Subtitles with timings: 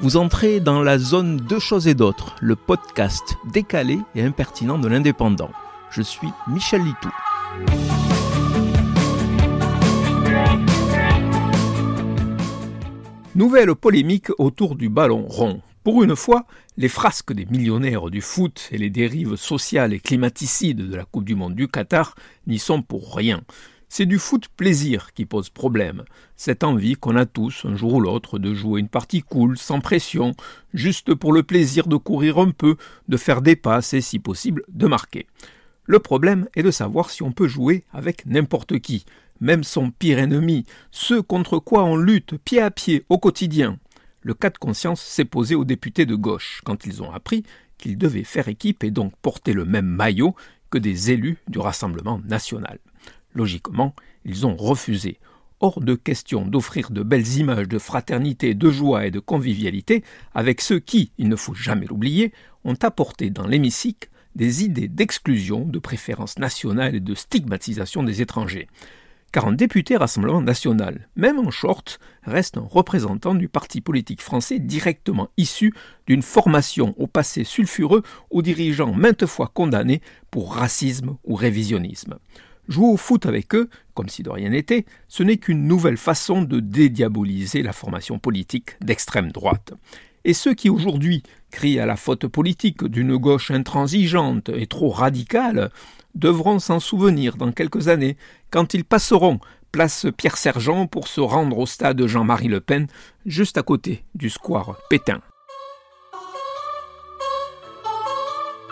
[0.00, 4.88] Vous entrez dans la zone Deux choses et d'autres, le podcast décalé et impertinent de
[4.88, 5.50] l'indépendant.
[5.90, 7.10] Je suis Michel Litou.
[13.36, 15.62] Nouvelle polémique autour du ballon rond.
[15.84, 16.44] Pour une fois,
[16.76, 21.24] les frasques des millionnaires du foot et les dérives sociales et climaticides de la Coupe
[21.24, 22.14] du Monde du Qatar
[22.46, 23.42] n'y sont pour rien.
[23.96, 26.02] C'est du foot plaisir qui pose problème.
[26.36, 29.78] Cette envie qu'on a tous, un jour ou l'autre, de jouer une partie cool, sans
[29.78, 30.32] pression,
[30.72, 32.74] juste pour le plaisir de courir un peu,
[33.06, 35.28] de faire des passes et, si possible, de marquer.
[35.84, 39.04] Le problème est de savoir si on peut jouer avec n'importe qui,
[39.38, 43.78] même son pire ennemi, ce contre quoi on lutte pied à pied au quotidien.
[44.22, 47.44] Le cas de conscience s'est posé aux députés de gauche quand ils ont appris
[47.78, 50.34] qu'ils devaient faire équipe et donc porter le même maillot
[50.70, 52.80] que des élus du Rassemblement national.
[53.34, 55.18] Logiquement, ils ont refusé.
[55.60, 60.60] Hors de question d'offrir de belles images de fraternité, de joie et de convivialité avec
[60.60, 62.32] ceux qui, il ne faut jamais l'oublier,
[62.64, 68.68] ont apporté dans l'hémicycle des idées d'exclusion, de préférence nationale et de stigmatisation des étrangers.
[69.32, 74.60] Car un député Rassemblement national, même en short, reste un représentant du parti politique français
[74.60, 75.74] directement issu
[76.06, 82.18] d'une formation au passé sulfureux aux dirigeants maintes fois condamnés pour racisme ou révisionnisme.
[82.68, 86.42] Jouer au foot avec eux, comme si de rien n'était, ce n'est qu'une nouvelle façon
[86.42, 89.74] de dédiaboliser la formation politique d'extrême droite.
[90.24, 95.70] Et ceux qui aujourd'hui crient à la faute politique d'une gauche intransigeante et trop radicale
[96.14, 98.16] devront s'en souvenir dans quelques années,
[98.50, 102.86] quand ils passeront place Pierre Sergent pour se rendre au stade Jean-Marie Le Pen,
[103.26, 105.20] juste à côté du square Pétain.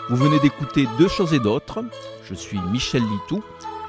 [0.09, 1.83] Vous venez d'écouter Deux choses et d'autres.
[2.23, 3.43] Je suis Michel Litou.